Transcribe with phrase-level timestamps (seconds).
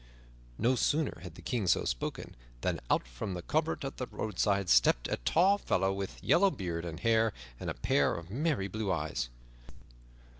[0.57, 4.67] No sooner had the King so spoken, than out from the covert at the roadside
[4.67, 8.91] stepped a tall fellow with yellow beard and hair and a pair of merry blue
[8.91, 9.29] eyes.